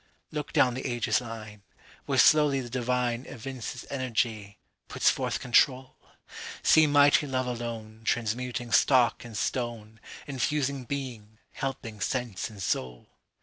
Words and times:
Look 0.31 0.51
down 0.51 0.73
the 0.73 0.87
ages' 0.87 1.21
line, 1.21 1.61
Where 2.07 2.17
slowly 2.17 2.59
the 2.59 2.71
divineEvinces 2.71 3.85
energy, 3.91 4.57
puts 4.87 5.11
forth 5.11 5.39
control; 5.39 5.95
See 6.63 6.87
mighty 6.87 7.27
love 7.27 7.45
aloneTransmuting 7.45 8.73
stock 8.73 9.23
and 9.23 9.37
stone, 9.37 9.99
Infusing 10.25 10.85
being, 10.85 11.37
helping 11.51 11.99
sense 12.01 12.49
and 12.49 12.63
soul. 12.63 13.09